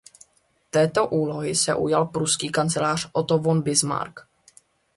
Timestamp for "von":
3.37-3.61